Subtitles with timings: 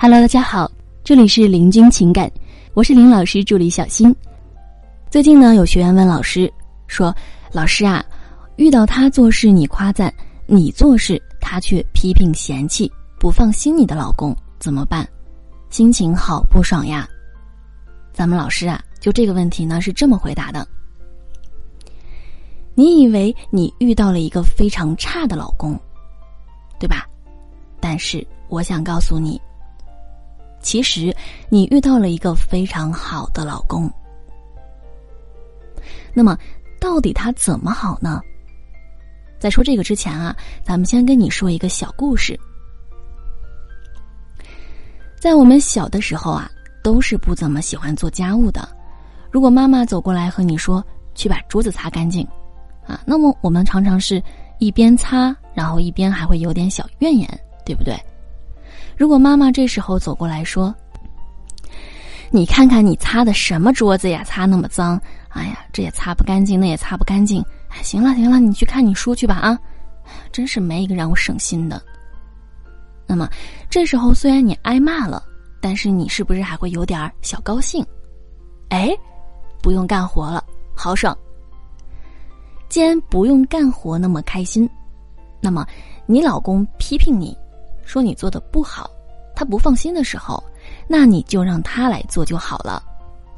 [0.00, 0.70] Hello，大家好，
[1.02, 2.30] 这里是林君情感，
[2.72, 4.14] 我是林老师助理小新。
[5.10, 6.48] 最近呢，有学员问老师
[6.86, 7.12] 说
[7.50, 8.04] ：“老师啊，
[8.54, 10.14] 遇到他做事你夸赞，
[10.46, 12.88] 你做事他却批评嫌弃，
[13.18, 15.04] 不放心你的老公怎么办？
[15.68, 17.04] 心情好不爽呀？”
[18.14, 20.64] 咱们老师啊，就这个问题呢是这么回答的：
[22.76, 25.76] 你以为你遇到了一个非常差的老公，
[26.78, 27.04] 对吧？
[27.80, 29.40] 但是我想告诉你，
[30.60, 31.14] 其实
[31.48, 33.90] 你遇到了一个非常好的老公。
[36.12, 36.36] 那么，
[36.80, 38.20] 到底他怎么好呢？
[39.38, 42.38] 在说这个之前啊，咱们先跟你说一个小故事。
[45.20, 46.50] 在我们小的时候啊，
[46.82, 48.68] 都是不怎么喜欢做家务的。
[49.30, 52.26] 如果妈妈走过来和你说去把桌子擦干净，
[52.86, 54.22] 啊，那么我们常常是
[54.58, 57.28] 一边擦，然后一边还会有点小怨言。
[57.68, 57.94] 对不对？
[58.98, 60.74] 如果妈妈这时候走过来说
[62.30, 65.00] ：“你看看你擦的什么桌子呀，擦那么脏！
[65.28, 67.40] 哎呀，这也擦不干净，那也擦不干净。
[67.68, 69.56] 哎，行了行了，你去看你书去吧啊！
[70.32, 71.80] 真是没一个让我省心的。”
[73.06, 73.30] 那么
[73.70, 75.22] 这时候虽然你挨骂了，
[75.60, 77.86] 但是你是不是还会有点小高兴？
[78.70, 78.90] 哎，
[79.62, 81.16] 不用干活了，好爽！
[82.68, 84.68] 既然不用干活那么开心，
[85.40, 85.64] 那么
[86.04, 87.34] 你老公批评你。
[87.88, 88.90] 说你做的不好，
[89.34, 90.44] 他不放心的时候，
[90.86, 92.82] 那你就让他来做就好了。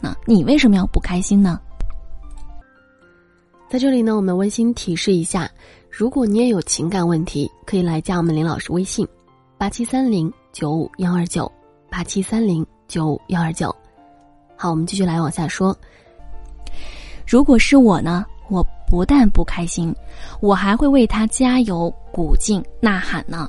[0.01, 1.61] 那你为什么要不开心呢？
[3.69, 5.48] 在这里呢，我们温馨提示一下：
[5.89, 9.07] 如果你也有情感问题，可以来加我们林老师微信：
[9.57, 11.51] 八七三零九五幺二九
[11.89, 13.73] 八七三零九五幺二九。
[14.57, 15.77] 好，我们继续来往下说。
[17.25, 19.95] 如果是我呢，我不但不开心，
[20.41, 23.48] 我还会为他加油、鼓劲、呐喊呢。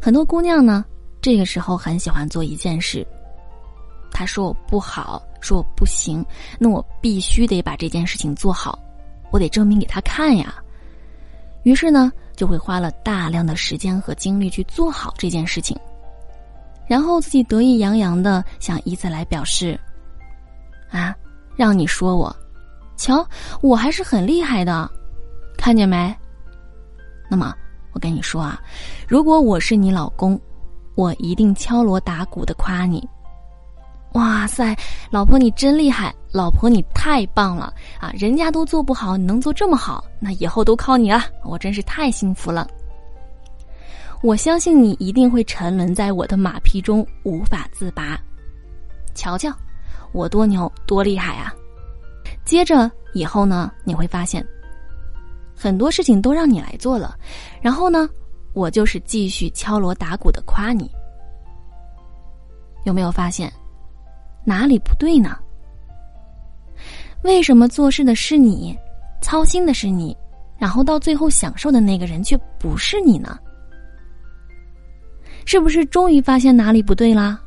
[0.00, 0.84] 很多姑娘呢，
[1.20, 3.06] 这个时候很喜欢做一件事。
[4.10, 6.24] 她说我不好，说我不行，
[6.58, 8.78] 那我必须得把这件事情做好，
[9.30, 10.54] 我得证明给他看呀。
[11.64, 15.78] 于是呢，就会花了大量的时间和精力去做好这件事情，
[16.86, 19.78] 然后自己得意洋洋的想以此来表示，
[20.90, 21.14] 啊，
[21.56, 22.34] 让你说我，
[22.96, 23.26] 瞧，
[23.60, 24.88] 我还是很厉害的，
[25.58, 26.14] 看见没？
[27.28, 27.54] 那么。
[27.96, 28.60] 我跟你说啊，
[29.08, 30.38] 如果我是你老公，
[30.96, 33.08] 我一定敲锣打鼓的夸你。
[34.12, 34.76] 哇塞，
[35.10, 38.12] 老婆你真厉害，老婆你太棒了啊！
[38.12, 42.68] 人家都做不好，你能做这么好，那以后都靠你了，我真是太幸福了。
[44.22, 48.20] 我相信你一定会沉沦在我的马屁中无法自拔。
[49.14, 49.50] 瞧瞧，
[50.12, 51.50] 我多牛多厉害啊！
[52.44, 54.46] 接着以后呢，你会发现。
[55.56, 57.16] 很多事情都让你来做了，
[57.62, 58.08] 然后呢，
[58.52, 60.90] 我就是继续敲锣打鼓的夸你。
[62.84, 63.52] 有没有发现
[64.44, 65.36] 哪里不对呢？
[67.22, 68.76] 为什么做事的是你，
[69.20, 70.16] 操心的是你，
[70.58, 73.38] 然后到最后享受的那个人却不是你呢？
[75.46, 77.40] 是不是终于发现哪里不对啦？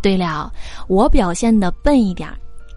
[0.00, 0.50] 对了，
[0.88, 2.28] 我表现的笨一点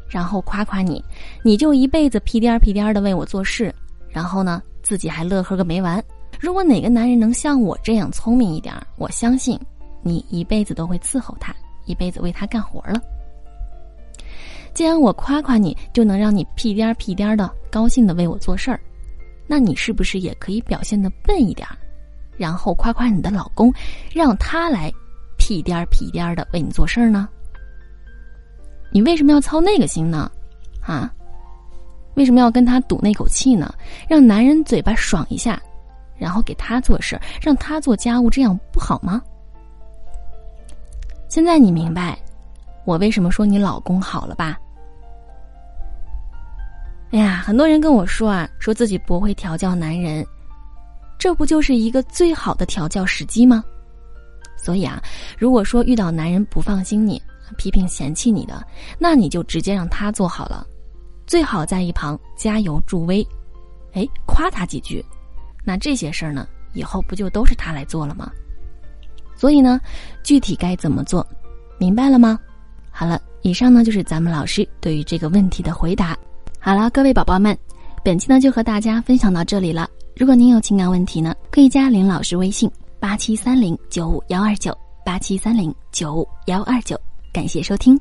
[0.07, 1.03] 然后夸夸你，
[1.43, 3.73] 你就一辈子屁颠儿屁颠儿的为我做事。
[4.11, 6.03] 然后呢，自己还乐呵个没完。
[6.39, 9.59] 如果哪个男人能像我这样聪明一点，我相信
[10.01, 11.55] 你一辈子都会伺候他，
[11.85, 13.01] 一辈子为他干活了。
[14.73, 18.79] 既然我夸夸你，就能让你屁颠儿屁颠儿的高兴的为我做事儿，
[19.45, 21.77] 那你是不是也可以表现的笨一点儿，
[22.37, 23.71] 然后夸夸你的老公，
[24.13, 24.91] 让他来
[25.37, 27.27] 屁颠儿屁颠儿的为你做事儿呢？
[28.91, 30.31] 你为什么要操那个心呢？
[30.81, 31.13] 啊？
[32.15, 33.73] 为什么要跟他赌那口气呢？
[34.07, 35.61] 让男人嘴巴爽一下，
[36.17, 39.21] 然后给他做事让他做家务，这样不好吗？
[41.29, 42.17] 现在你明白
[42.83, 44.59] 我为什么说你老公好了吧？
[47.11, 50.25] 哎呀，很多人跟我说啊，说自己不会调教男人，
[51.17, 53.63] 这不就是一个最好的调教时机吗？
[54.57, 55.01] 所以啊，
[55.37, 57.21] 如果说遇到男人不放心你、
[57.57, 58.65] 批评嫌弃你的，
[58.99, 60.67] 那你就直接让他做好了。
[61.25, 63.25] 最好在一旁加油助威，
[63.93, 65.03] 哎，夸他几句，
[65.63, 68.31] 那这些事儿呢，以后不就都是他来做了吗？
[69.35, 69.79] 所以呢，
[70.23, 71.25] 具体该怎么做，
[71.77, 72.39] 明白了吗？
[72.91, 76.17] 好了，以上呢就是咱们老师对于这个问题的回答。
[76.59, 77.57] 好了，各位宝宝们，
[78.03, 79.89] 本期呢就和大家分享到这里了。
[80.15, 82.69] 如果您有情感问题呢，可以加林老师微信
[82.99, 86.99] 八七三零九五幺二九八七三零九五幺二九，
[87.31, 87.99] 感谢收听。